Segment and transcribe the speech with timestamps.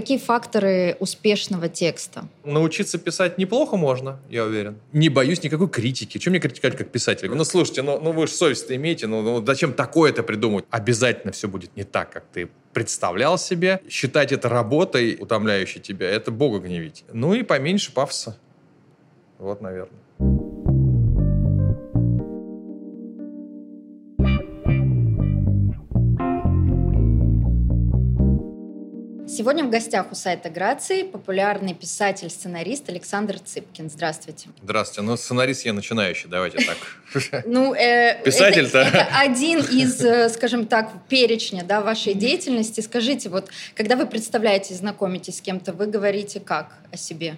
[0.00, 2.28] какие факторы успешного текста?
[2.44, 4.76] Научиться писать неплохо можно, я уверен.
[4.92, 6.18] Не боюсь никакой критики.
[6.18, 7.30] Чем мне критиковать как писатель?
[7.30, 10.66] Ну, слушайте, ну, ну вы же совесть имеете, ну, ну зачем такое-то придумать?
[10.70, 13.80] Обязательно все будет не так, как ты представлял себе.
[13.88, 17.04] Считать это работой, утомляющей тебя, это бога гневить.
[17.14, 18.36] Ну и поменьше пафоса.
[19.38, 20.55] Вот, наверное.
[29.36, 33.90] Сегодня в гостях у сайта Грации популярный писатель-сценарист Александр Цыпкин.
[33.90, 34.48] Здравствуйте.
[34.62, 35.02] Здравствуйте.
[35.02, 36.78] Ну, сценарист я начинающий, давайте так.
[37.44, 39.08] Ну, э, Писатель-то...
[39.14, 42.80] Один из, э, скажем так, перечня вашей деятельности.
[42.80, 47.36] Скажите, вот когда вы представляете, знакомитесь с кем-то, вы говорите как о себе?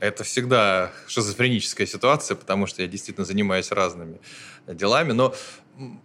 [0.00, 4.20] Это всегда шизофреническая ситуация, потому что я действительно занимаюсь разными
[4.66, 5.12] делами.
[5.12, 5.34] Но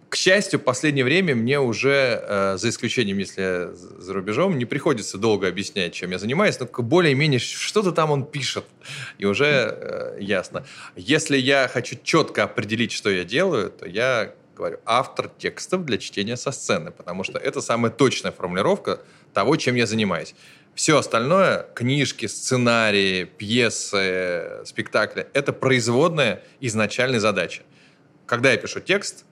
[0.08, 5.18] к счастью, в последнее время мне уже, э, за исключением, если за рубежом, не приходится
[5.18, 8.64] долго объяснять, чем я занимаюсь, но более-менее что-то там он пишет,
[9.18, 10.64] и уже э, ясно.
[10.94, 16.36] Если я хочу четко определить, что я делаю, то я говорю автор текстов для чтения
[16.36, 19.00] со сцены, потому что это самая точная формулировка
[19.32, 20.34] того, чем я занимаюсь.
[20.74, 27.62] Все остальное, книжки, сценарии, пьесы, спектакли, это производная изначальной задачи.
[28.26, 29.24] Когда я пишу текст,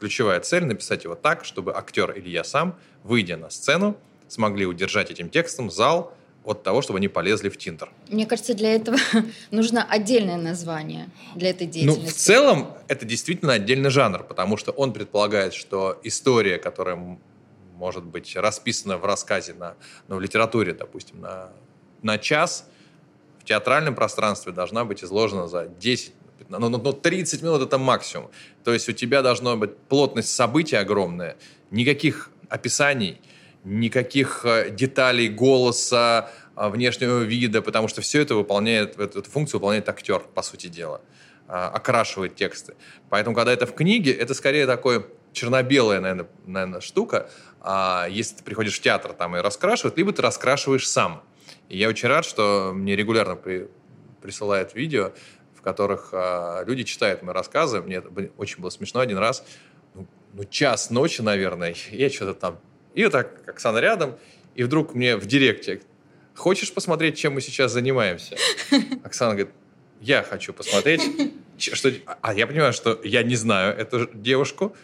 [0.00, 5.10] Ключевая цель— написать его так, чтобы актер или я сам, выйдя на сцену, смогли удержать
[5.10, 7.92] этим текстом зал от того, чтобы они полезли в Тиндер.
[8.08, 8.96] Мне кажется, для этого
[9.50, 12.02] нужно отдельное название для этой деятельности.
[12.02, 17.18] Ну, в целом, это действительно отдельный жанр, потому что он предполагает, что история, которая
[17.80, 19.74] может быть расписана в рассказе, на,
[20.06, 21.48] ну, в литературе, допустим, на,
[22.02, 22.68] на час,
[23.40, 26.12] в театральном пространстве должна быть изложена за 10
[26.48, 28.30] ну, ну, ну 30 минут это максимум.
[28.64, 31.36] То есть у тебя должна быть плотность событий огромная,
[31.70, 33.20] никаких описаний,
[33.64, 39.88] никаких э, деталей голоса, э, внешнего вида, потому что все это выполняет, эту функцию выполняет
[39.88, 41.00] актер, по сути дела,
[41.48, 42.74] э, окрашивает тексты.
[43.10, 47.30] Поэтому, когда это в книге, это скорее такой черно-белая, наверное, наверное, штука.
[47.60, 51.22] А если ты приходишь в театр там и раскрашивают, либо ты раскрашиваешь сам.
[51.68, 53.68] И я очень рад, что мне регулярно при,
[54.20, 55.12] присылают видео
[55.60, 57.82] в которых э, люди читают мои рассказы.
[57.82, 58.08] Мне это
[58.38, 59.44] очень было смешно один раз.
[59.94, 62.60] Ну, ну час ночи, наверное, я что-то там...
[62.94, 64.16] И вот так Оксана рядом,
[64.54, 65.82] и вдруг мне в директе
[66.34, 68.36] «Хочешь посмотреть, чем мы сейчас занимаемся?»
[69.04, 69.54] Оксана говорит,
[70.00, 71.02] я хочу посмотреть.
[71.58, 71.92] Что...
[72.22, 74.74] А я понимаю, что я не знаю эту девушку,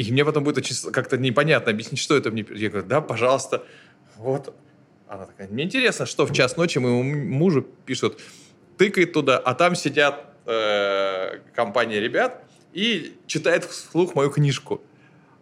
[0.00, 2.44] и мне потом будет очень как-то непонятно объяснить, что это мне...
[2.54, 3.64] Я говорю, да, пожалуйста.
[4.16, 4.54] Вот.
[5.06, 8.20] Она такая, мне интересно, что в час ночи моему мужу пишут
[8.78, 14.80] тыкает туда, а там сидят э, компания ребят и читает вслух мою книжку.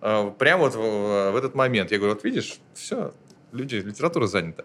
[0.00, 1.92] Э, прямо вот в, в этот момент.
[1.92, 3.12] Я говорю, вот видишь, все,
[3.52, 4.64] люди, литература занята.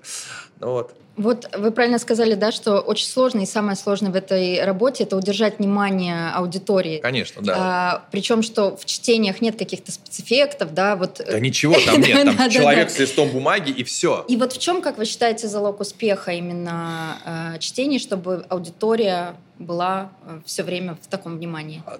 [0.59, 0.95] Ну, вот.
[1.15, 5.15] Вот вы правильно сказали, да, что очень сложно и самое сложное в этой работе это
[5.15, 6.97] удержать внимание аудитории.
[6.97, 7.55] Конечно, да.
[7.55, 11.21] А, причем, что в чтениях нет каких-то спецэффектов, да, вот.
[11.23, 14.25] Да ничего там нет, там человек с листом бумаги и все.
[14.27, 20.11] И вот в чем, как вы считаете, залог успеха именно э, чтений, чтобы аудитория была
[20.25, 21.83] э, все время в таком внимании?
[21.85, 21.99] А,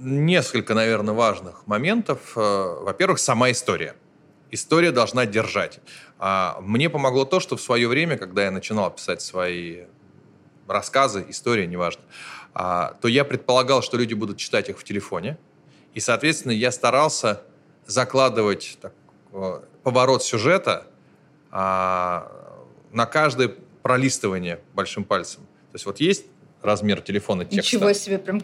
[0.00, 2.32] несколько, наверное, важных моментов.
[2.34, 2.40] Э,
[2.82, 3.94] во-первых, сама история
[4.56, 5.78] история должна держать.
[6.18, 9.84] А мне помогло то, что в свое время, когда я начинал писать свои
[10.66, 12.02] рассказы, истории, неважно,
[12.52, 15.38] а, то я предполагал, что люди будут читать их в телефоне.
[15.94, 17.42] И, соответственно, я старался
[17.86, 18.92] закладывать так,
[19.82, 20.86] поворот сюжета
[21.50, 22.32] а,
[22.92, 25.42] на каждое пролистывание большим пальцем.
[25.70, 26.26] То есть вот есть
[26.66, 27.76] размер телефона текста.
[27.76, 28.42] Ничего себе, прям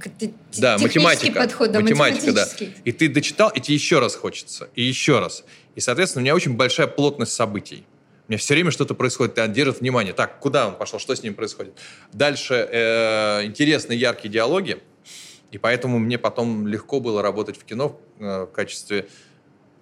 [0.56, 2.48] да, математика, подход, да, математика, да.
[2.84, 5.44] И ты дочитал, и тебе еще раз хочется, и еще раз.
[5.74, 7.84] И, соответственно, у меня очень большая плотность событий.
[8.28, 10.14] У меня все время что-то происходит, ты держит внимание.
[10.14, 11.76] Так, куда он пошел, что с ним происходит?
[12.12, 14.78] Дальше э, интересные, яркие диалоги.
[15.50, 19.08] И поэтому мне потом легко было работать в кино э, в качестве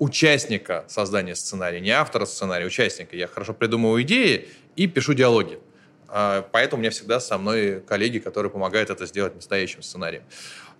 [0.00, 3.14] участника создания сценария, не автора сценария, участника.
[3.14, 5.60] Я хорошо придумываю идеи и пишу диалоги.
[6.12, 10.22] А, поэтому у меня всегда со мной коллеги, которые помогают это сделать настоящим сценарием.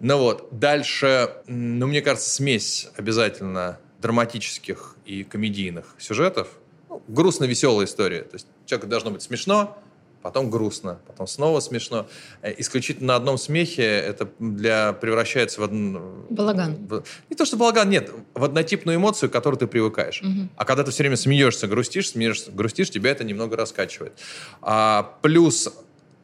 [0.00, 6.49] Ну вот, дальше, ну, мне кажется, смесь обязательно драматических и комедийных сюжетов.
[6.88, 8.23] Ну, грустно-веселая история.
[8.23, 9.79] То есть человеку должно быть смешно,
[10.22, 12.06] потом грустно, потом снова смешно.
[12.43, 16.00] Э, исключительно на одном смехе это для превращается в один...
[16.31, 16.87] Балаган.
[16.87, 20.22] В, не то, что балаган, нет, в однотипную эмоцию, к которой ты привыкаешь.
[20.22, 20.49] Угу.
[20.56, 24.12] А когда ты все время смеешься, грустишь, смеешься, грустишь, тебя это немного раскачивает.
[24.61, 25.72] А, плюс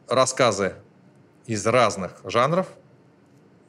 [0.07, 0.73] рассказы
[1.45, 2.67] из разных жанров,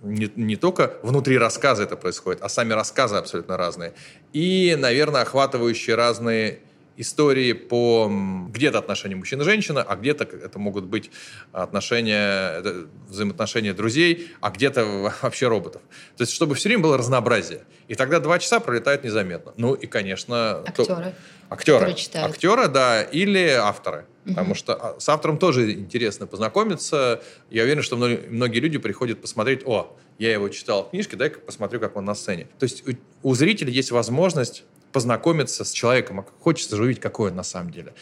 [0.03, 3.95] не, не только внутри рассказа это происходит, а сами рассказы абсолютно разные.
[4.33, 6.61] И, наверное, охватывающие разные
[6.99, 8.11] истории по
[8.49, 11.11] где-то отношения мужчины и женщины, а где-то это могут быть
[11.53, 12.63] отношения,
[13.09, 15.81] взаимоотношения друзей, а где-то вообще роботов.
[16.17, 17.63] То есть, чтобы все время было разнообразие.
[17.87, 19.55] И тогда два часа пролетают незаметно.
[19.57, 20.63] Ну и, конечно...
[20.67, 20.87] Актеры.
[20.87, 21.15] То,
[21.51, 21.95] актеры.
[22.15, 24.05] Актеры, да, или авторы.
[24.25, 24.35] Угу.
[24.35, 27.23] Потому что а, с автором тоже интересно познакомиться.
[27.49, 31.81] Я уверен, что многие люди приходят посмотреть, о, я его читал в книжке, дай-ка посмотрю,
[31.81, 32.49] как он на сцене.
[32.59, 32.93] То есть у,
[33.23, 37.71] у зрителя есть возможность познакомиться с человеком, а хочется же увидеть, какой он на самом
[37.71, 37.95] деле.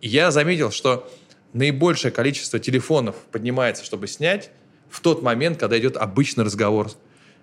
[0.00, 1.10] И я заметил, что
[1.52, 4.50] наибольшее количество телефонов поднимается, чтобы снять,
[4.90, 6.90] в тот момент, когда идет обычный разговор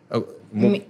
[0.09, 0.21] э,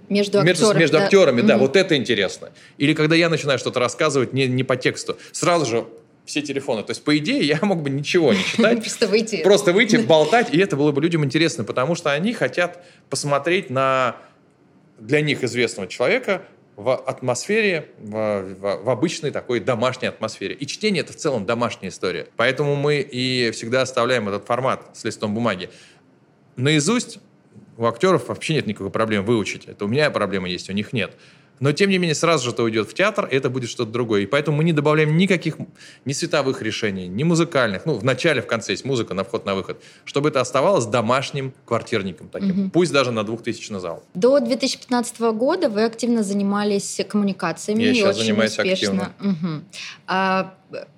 [0.08, 1.04] между, актерами, между да.
[1.04, 1.64] актерами, да, угу.
[1.64, 2.50] вот это интересно.
[2.78, 5.84] Или когда я начинаю что-то рассказывать не, не по тексту, сразу же
[6.24, 6.82] все телефоны.
[6.82, 8.78] То есть, по идее, я мог бы ничего не читать.
[8.80, 9.42] Просто выйти.
[9.42, 14.16] Просто выйти, болтать, и это было бы людям интересно, потому что они хотят посмотреть на
[14.98, 16.42] для них известного человека
[16.76, 20.54] в атмосфере, в, в, в обычной такой домашней атмосфере.
[20.54, 22.28] И чтение это в целом домашняя история.
[22.36, 25.70] Поэтому мы и всегда оставляем этот формат с листом бумаги.
[26.56, 27.18] Наизусть
[27.76, 29.66] у актеров вообще нет никакой проблемы выучить.
[29.66, 31.16] Это у меня проблема есть, у них нет.
[31.60, 34.22] Но, тем не менее, сразу же это уйдет в театр, и это будет что-то другое.
[34.22, 35.56] И поэтому мы не добавляем никаких
[36.04, 37.86] ни световых решений, ни музыкальных.
[37.86, 39.80] Ну, в начале, в конце есть музыка на вход, на выход.
[40.04, 42.64] Чтобы это оставалось домашним квартирником таким.
[42.64, 42.70] Угу.
[42.70, 44.02] Пусть даже на 2000 зал.
[44.14, 47.82] До 2015 года вы активно занимались коммуникациями.
[47.82, 49.12] Я сейчас очень занимаюсь успешно.
[49.18, 49.32] активно.
[49.32, 49.64] Угу.
[50.06, 50.54] А,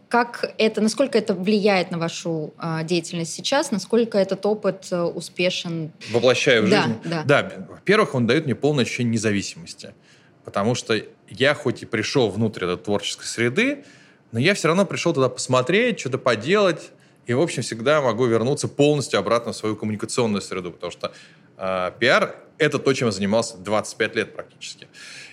[0.09, 5.93] как это, насколько это влияет на вашу а, деятельность сейчас, насколько этот опыт а, успешен?
[6.11, 6.97] Воплощаю в да, жизнь?
[7.05, 7.23] Да.
[7.25, 7.53] Да.
[7.69, 9.95] Во-первых, он дает мне полное ощущение независимости.
[10.47, 10.99] Потому что
[11.29, 13.85] я хоть и пришел внутрь этой творческой среды,
[14.31, 16.93] но я все равно пришел туда посмотреть, что-то поделать,
[17.27, 21.13] и, в общем, всегда могу вернуться полностью обратно в свою коммуникационную среду, потому что
[21.59, 24.89] э, пиар— это то, чем я занимался 25 лет практически.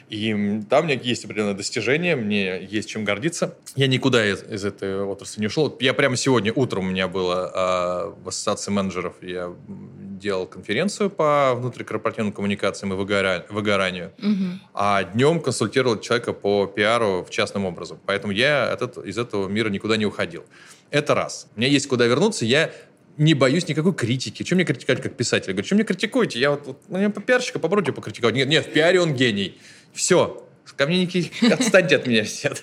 [0.09, 3.55] И там у меня есть определенные достижения, мне есть чем гордиться.
[3.75, 5.75] Я никуда из, из этой отрасли не ушел.
[5.79, 11.55] Я прямо сегодня утром у меня было э, в ассоциации менеджеров, я делал конференцию по
[11.55, 13.45] внутрикорпоративным коммуникациям и выгора...
[13.49, 14.59] выгоранию, угу.
[14.73, 17.99] а днем консультировал человека по пиару в частном образом.
[18.05, 20.45] Поэтому я этот, из этого мира никуда не уходил.
[20.91, 21.47] Это раз.
[21.55, 22.71] У меня есть куда вернуться, я
[23.17, 24.43] не боюсь никакой критики.
[24.43, 25.49] Чем мне критиковать как писатель?
[25.49, 26.39] Я говорю, что мне критикуете?
[26.39, 28.35] Я вот, вот мне по пиарщика попробуйте покритиковать.
[28.35, 29.59] Нет, нет, в пиаре он гений.
[29.93, 30.47] Все.
[30.75, 31.31] Ко мне никаких...
[31.51, 32.53] Отстаньте от меня все.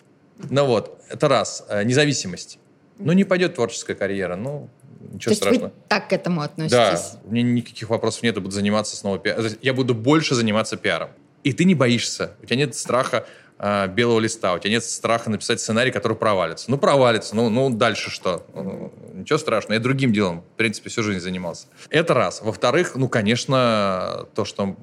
[0.48, 1.64] Ну вот, это раз.
[1.68, 2.58] Э, независимость.
[2.98, 4.36] Ну, не пойдет творческая карьера.
[4.36, 4.68] Ну,
[5.00, 5.66] ничего То страшного.
[5.66, 6.72] Есть вы так к этому относитесь?
[6.72, 9.46] Да, у меня никаких вопросов нет, я буду заниматься снова пиаром.
[9.62, 11.10] Я буду больше заниматься пиаром.
[11.44, 13.26] И ты не боишься, у тебя нет страха
[13.60, 16.70] э, белого листа, у тебя нет страха написать сценарий, который провалится.
[16.70, 18.44] Ну, провалится, ну, ну дальше что?
[18.54, 21.66] Ну, ничего страшного, я другим делом, в принципе, всю жизнь занимался.
[21.90, 22.40] Это раз.
[22.42, 24.76] Во-вторых, ну, конечно, то, что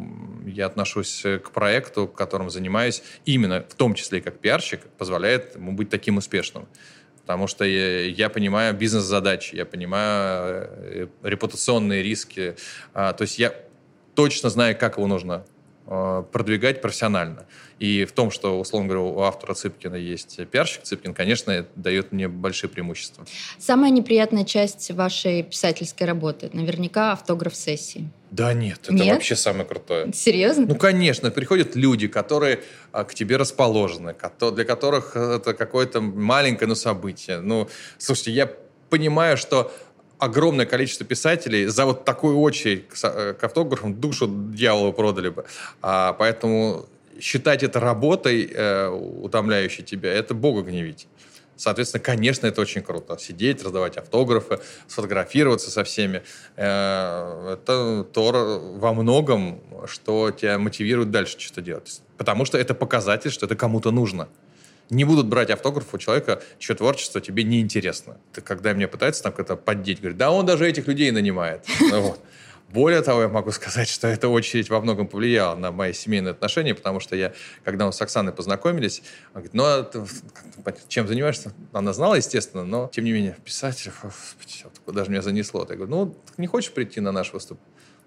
[0.45, 5.73] я отношусь к проекту, которым занимаюсь, именно в том числе и как пиарщик, позволяет ему
[5.73, 6.67] быть таким успешным
[7.27, 12.55] потому что я, я понимаю бизнес-задачи, я понимаю э, репутационные риски.
[12.93, 13.53] А, то есть я
[14.15, 15.45] точно знаю, как его нужно
[15.87, 17.45] продвигать профессионально.
[17.79, 22.27] И в том, что, условно говоря, у автора Цыпкина есть пиарщик Цыпкин, конечно, дает мне
[22.27, 23.25] большие преимущества.
[23.57, 26.49] Самая неприятная часть вашей писательской работы?
[26.53, 28.09] Наверняка автограф сессии.
[28.31, 29.13] Да нет, это нет?
[29.13, 30.11] вообще самое крутое.
[30.11, 30.65] Серьезно?
[30.67, 32.61] Ну, конечно, приходят люди, которые
[32.91, 34.13] а, к тебе расположены,
[34.51, 37.39] для которых это какое-то маленькое, но событие.
[37.39, 38.51] Ну, слушайте, я
[38.89, 39.71] понимаю, что
[40.19, 45.45] огромное количество писателей за вот такую очередь к, э, автографам душу дьяволу продали бы.
[45.81, 46.85] А, поэтому
[47.19, 51.07] считать это работой, э, утомляющей тебя, это Бога гневить.
[51.55, 53.17] Соответственно, конечно, это очень круто.
[53.17, 56.21] Сидеть, раздавать автографы, сфотографироваться со всеми.
[56.55, 62.01] Э, это то во многом, что тебя мотивирует дальше что-то делать.
[62.17, 64.27] Потому что это показатель, что это кому-то нужно.
[64.89, 68.17] Не будут брать автограф у человека, чье творчество тебе неинтересно.
[68.33, 71.65] Ты, когда мне пытаются там как-то поддеть, говорит, да он даже этих людей нанимает.
[71.89, 72.15] Ну.
[72.69, 76.75] Более того, я могу сказать, что эта очередь во многом повлияла на мои семейные отношения,
[76.75, 79.83] потому что я, когда мы с Оксаной познакомились, она говорит, ну, а
[80.71, 81.53] ты чем занимаешься?
[81.71, 83.91] Она знала, естественно, но, тем не менее, писатель,
[84.85, 85.65] куда же меня занесло?
[85.69, 87.57] Я говорю, ну, не хочешь прийти на наш выступ?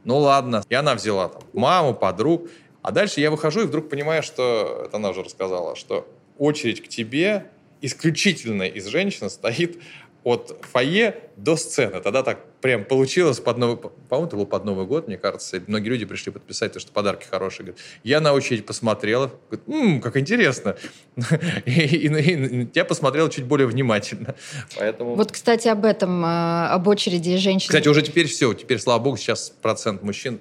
[0.05, 0.63] Ну, ладно.
[0.69, 2.51] И она взяла там маму, подруг.
[2.83, 6.07] А дальше я выхожу и вдруг понимаю, что, это она уже рассказала, что
[6.41, 7.47] очередь к тебе
[7.83, 9.79] исключительно из женщин стоит
[10.25, 12.01] от фойе до сцены.
[12.01, 13.77] Тогда так прям получилось под Новый...
[13.77, 15.57] По-моему, это был под Новый год, мне кажется.
[15.57, 17.65] И многие люди пришли подписать, то, что подарки хорошие.
[17.65, 19.33] Говорят, я на очередь посмотрела.
[19.51, 20.77] Говорит, М, как интересно.
[21.65, 24.35] И, и, и, я посмотрел чуть более внимательно.
[24.77, 25.15] Поэтому...
[25.15, 27.69] Вот, кстати, об этом, а, об очереди женщин.
[27.69, 28.53] Кстати, уже теперь все.
[28.53, 30.41] Теперь, слава богу, сейчас процент мужчин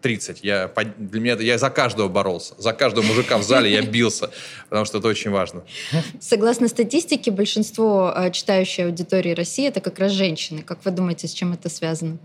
[0.00, 0.40] 30.
[0.42, 2.54] Я, для меня я за каждого боролся.
[2.58, 4.30] За каждого мужика в зале я бился,
[4.68, 5.62] потому что это очень важно.
[6.20, 10.62] Согласно статистике, большинство э, читающей аудитории России это как раз женщины.
[10.62, 12.18] Как вы думаете, с чем это связано?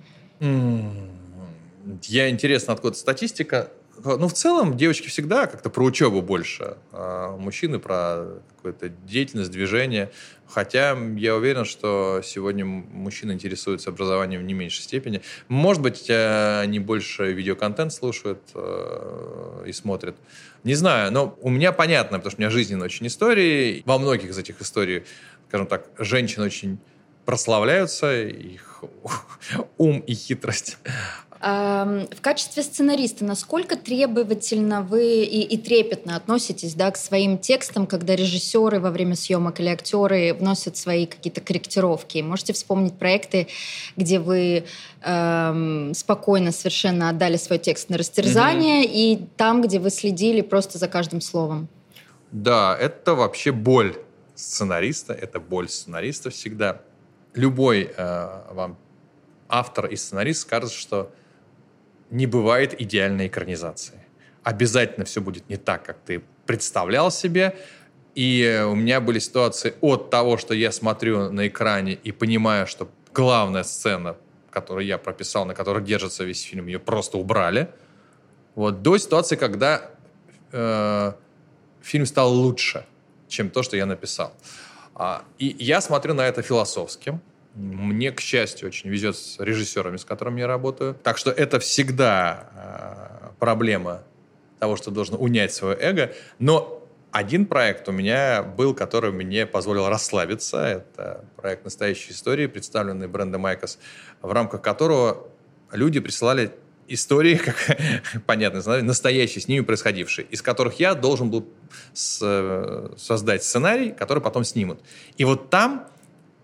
[2.03, 3.69] Я интересно, откуда статистика.
[4.03, 8.25] Ну, в целом, девочки всегда как-то про учебу больше, а мужчины про
[8.57, 10.11] какую-то деятельность, движение.
[10.47, 15.21] Хотя я уверен, что сегодня мужчины интересуются образованием в не меньшей степени.
[15.47, 20.15] Может быть, э, они больше видеоконтент слушают э, и смотрят.
[20.63, 23.81] Не знаю, но у меня понятно, потому что у меня жизненная очень история.
[23.85, 25.03] Во многих из этих историй,
[25.47, 26.77] скажем так, женщины очень
[27.25, 28.83] прославляются, их
[29.77, 30.77] ум и хитрость.
[31.43, 38.15] В качестве сценариста, насколько требовательно вы и, и трепетно относитесь да, к своим текстам, когда
[38.15, 42.19] режиссеры во время съемок или актеры вносят свои какие-то корректировки?
[42.19, 43.49] Можете вспомнить проекты,
[43.97, 44.63] где вы
[45.01, 48.93] эм, спокойно совершенно отдали свой текст на растерзание, mm-hmm.
[48.93, 51.67] и там, где вы следили просто за каждым словом?
[52.31, 53.97] Да, это вообще боль
[54.33, 56.79] сценариста, это боль сценариста всегда.
[57.33, 58.77] Любой э, вам
[59.49, 61.11] автор и сценарист скажет, что
[62.09, 63.99] не бывает идеальной экранизации.
[64.43, 67.57] Обязательно все будет не так, как ты представлял себе.
[68.15, 72.89] И у меня были ситуации от того, что я смотрю на экране и понимаю, что
[73.13, 74.15] главная сцена,
[74.51, 77.69] которую я прописал, на которой держится весь фильм, ее просто убрали.
[78.55, 79.89] Вот, до ситуации, когда
[80.51, 81.13] э,
[81.81, 82.85] фильм стал лучше,
[83.27, 84.33] чем то, что я написал.
[84.95, 87.19] А, и я смотрю на это философски.
[87.55, 90.95] Мне, к счастью, очень везет с режиссерами, с которыми я работаю.
[91.03, 94.03] Так что это всегда э, проблема
[94.59, 96.13] того, что должен унять свое эго.
[96.39, 100.57] Но один проект у меня был, который мне позволил расслабиться.
[100.57, 103.77] Это проект «Настоящие истории», представленный брендом Майкос,
[104.21, 105.27] в рамках которого
[105.71, 106.51] люди присылали
[106.87, 107.55] истории, как
[108.25, 111.47] понятно, настоящие, с ними происходившие, из которых я должен был
[111.93, 114.79] с, э, создать сценарий, который потом снимут.
[115.17, 115.87] И вот там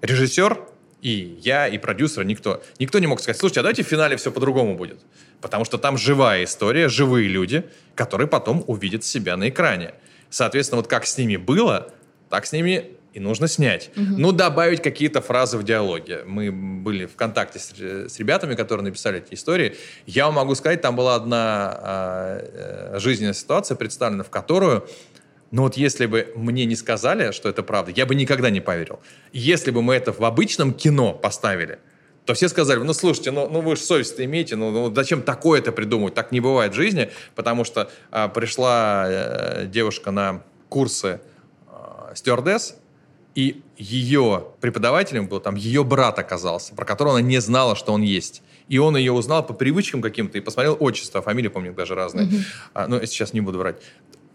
[0.01, 0.65] режиссер
[1.01, 2.61] и я, и продюсер, никто.
[2.79, 4.99] Никто не мог сказать, слушайте, а давайте в финале все по-другому будет.
[5.41, 7.63] Потому что там живая история, живые люди,
[7.95, 9.93] которые потом увидят себя на экране.
[10.29, 11.93] Соответственно, вот как с ними было,
[12.29, 13.89] так с ними и нужно снять.
[13.95, 14.05] Угу.
[14.17, 16.23] Ну, добавить какие-то фразы в диалоге.
[16.25, 19.75] Мы были в контакте с, с ребятами, которые написали эти истории.
[20.05, 22.39] Я вам могу сказать, там была одна а,
[22.93, 24.87] э, жизненная ситуация представлена, в которую
[25.51, 28.99] но вот если бы мне не сказали, что это правда, я бы никогда не поверил.
[29.33, 31.79] Если бы мы это в обычном кино поставили,
[32.25, 35.71] то все сказали, ну, слушайте, ну, ну вы же совесть имеете, ну, ну зачем такое-то
[35.71, 36.13] придумывать?
[36.13, 41.21] Так не бывает в жизни, потому что а, пришла э, девушка на курсы
[41.67, 42.75] э, стюардесс,
[43.33, 48.01] и ее преподавателем был там ее брат оказался, про которого она не знала, что он
[48.01, 48.43] есть.
[48.67, 52.27] И он ее узнал по привычкам каким-то и посмотрел отчество, фамилии, помню, даже разные.
[52.27, 52.43] Mm-hmm.
[52.73, 53.77] А, ну, сейчас не буду врать.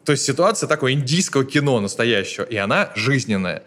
[0.05, 3.65] То есть ситуация такого индийского кино настоящего, и она жизненная.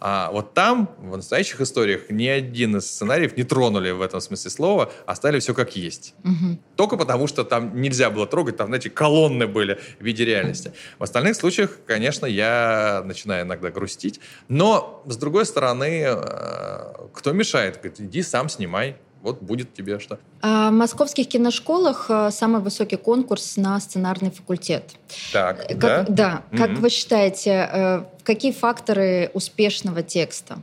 [0.00, 4.50] А вот там, в настоящих историях, ни один из сценариев не тронули в этом смысле
[4.50, 6.14] слова, оставили все как есть.
[6.22, 6.58] Угу.
[6.76, 10.72] Только потому, что там нельзя было трогать, там, знаете, колонны были в виде реальности.
[10.98, 14.20] В остальных случаях, конечно, я начинаю иногда грустить.
[14.46, 17.78] Но, с другой стороны, э, кто мешает?
[17.78, 20.18] Говорит, иди сам снимай, вот будет тебе что.
[20.42, 24.94] А в московских киношколах э, самый высокий конкурс на сценарный факультет.
[25.32, 26.06] Так, как, да?
[26.08, 26.42] Да.
[26.50, 30.62] mm Как вы считаете, э, какие факторы успешного текста?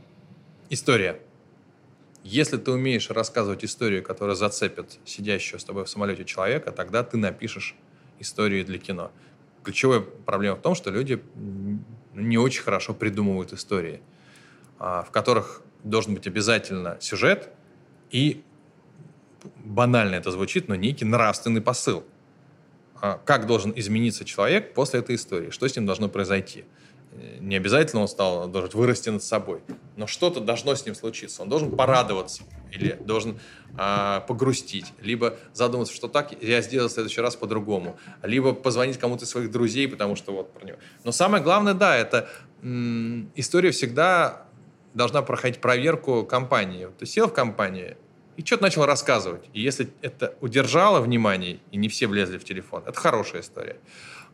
[0.70, 1.20] История.
[2.24, 7.16] Если ты умеешь рассказывать историю, которая зацепит сидящего с тобой в самолете человека, тогда ты
[7.16, 7.76] напишешь
[8.18, 9.12] историю для кино.
[9.62, 11.22] Ключевая проблема в том, что люди
[12.14, 14.00] не очень хорошо придумывают истории,
[14.78, 17.50] а, в которых должен быть обязательно сюжет
[18.16, 18.42] и
[19.62, 22.02] банально это звучит, но некий нравственный посыл.
[22.98, 25.50] А как должен измениться человек после этой истории?
[25.50, 26.64] Что с ним должно произойти?
[27.40, 29.60] Не обязательно он стал, должен вырасти над собой,
[29.96, 31.42] но что-то должно с ним случиться.
[31.42, 32.42] Он должен порадоваться
[32.72, 33.38] или должен
[33.76, 39.24] а, погрустить, либо задуматься, что так я сделал в следующий раз по-другому, либо позвонить кому-то
[39.24, 40.78] из своих друзей, потому что вот про него.
[41.04, 42.30] Но самое главное, да, это
[42.62, 44.46] м- история всегда
[44.94, 46.88] должна проходить проверку компании.
[46.98, 47.96] Ты сел в компании,
[48.36, 49.44] и что-то начал рассказывать.
[49.52, 53.76] И если это удержало внимание, и не все влезли в телефон, это хорошая история.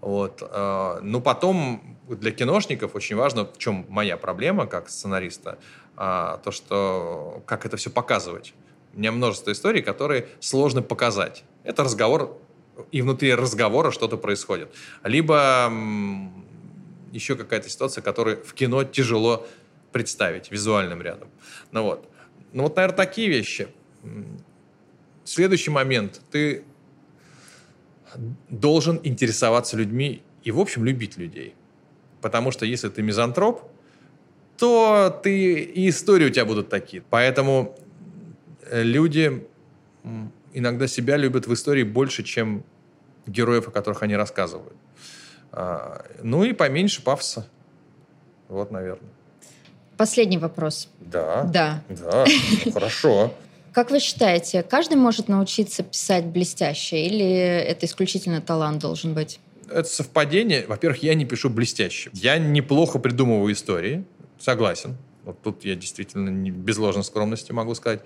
[0.00, 0.42] Вот.
[0.42, 5.59] Э, но потом для киношников очень важно, в чем моя проблема как сценариста,
[5.97, 8.54] а, то, что как это все показывать.
[8.94, 11.44] У меня множество историй, которые сложно показать.
[11.64, 12.37] Это разговор,
[12.90, 14.75] и внутри разговора что-то происходит.
[15.04, 15.73] Либо
[17.12, 19.47] еще какая-то ситуация, которую в кино тяжело
[19.92, 21.28] представить визуальным рядом.
[21.71, 22.09] Ну вот.
[22.52, 23.68] Ну вот, наверное, такие вещи.
[25.25, 26.21] Следующий момент.
[26.30, 26.64] Ты
[28.49, 31.54] должен интересоваться людьми и, в общем, любить людей.
[32.21, 33.62] Потому что если ты мизантроп,
[34.59, 37.02] то ты и истории у тебя будут такие.
[37.11, 37.76] Поэтому
[38.71, 39.47] э, люди
[40.52, 42.64] иногда себя любят в истории больше, чем
[43.26, 44.76] героев, о которых они рассказывают.
[45.52, 47.49] А, ну и поменьше пафоса.
[48.49, 49.11] Вот, наверное.
[49.97, 50.90] Последний вопрос.
[51.00, 51.44] Да.
[51.44, 51.82] Да.
[51.88, 52.25] Да,
[52.64, 53.35] ну, хорошо.
[53.72, 59.40] Как вы считаете, каждый может научиться писать блестяще или это исключительно талант должен быть?
[59.70, 60.66] Это совпадение.
[60.66, 62.10] Во-первых, я не пишу блестяще.
[62.12, 64.04] Я неплохо придумываю истории,
[64.38, 64.96] согласен.
[65.24, 68.00] Вот тут я действительно без ложной скромности могу сказать.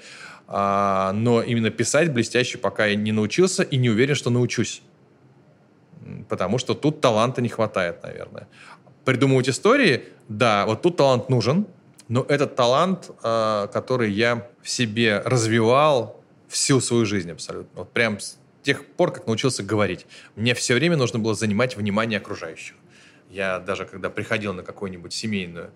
[0.46, 4.82] А, но именно писать блестяще пока я не научился и не уверен, что научусь.
[6.28, 8.46] Потому что тут таланта не хватает, наверное.
[9.04, 11.66] Придумывать истории, да, вот тут талант нужен,
[12.08, 17.80] но этот талант, а, который я в себе развивал всю свою жизнь абсолютно.
[17.80, 20.06] Вот прям с тех пор, как научился говорить.
[20.36, 22.76] Мне все время нужно было занимать внимание окружающих.
[23.30, 25.72] Я даже когда приходил на какую-нибудь семейную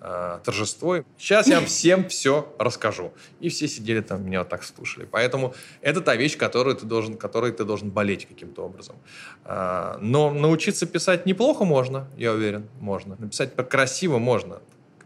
[0.00, 1.04] э, торжество.
[1.18, 3.12] Сейчас я всем все расскажу.
[3.40, 5.06] И все сидели там, меня вот так слушали.
[5.10, 8.96] Поэтому это та вещь, которую ты должен, которой ты должен болеть каким-то образом.
[9.44, 13.16] Э, но научиться писать неплохо можно, я уверен, можно.
[13.18, 14.60] Написать красиво можно.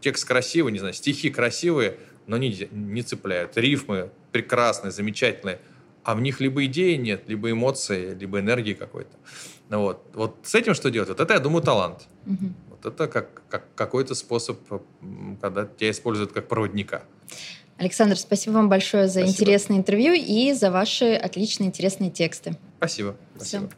[0.07, 1.97] Текст красивый, не знаю, стихи красивые,
[2.27, 3.57] но не, не цепляют.
[3.57, 5.59] Рифмы прекрасные, замечательные,
[6.05, 9.17] а в них либо идеи нет, либо эмоции, либо энергии какой-то.
[9.67, 10.09] Ну вот.
[10.13, 11.09] вот с этим что делать?
[11.09, 12.07] Вот это, я думаю, талант.
[12.25, 12.53] Угу.
[12.69, 14.57] Вот это как, как какой-то способ,
[15.41, 17.03] когда тебя используют как проводника.
[17.75, 19.29] Александр, спасибо вам большое за спасибо.
[19.29, 22.55] интересное интервью и за ваши отличные интересные тексты.
[22.77, 23.17] Спасибо.
[23.35, 23.67] спасибо.
[23.67, 23.77] Все.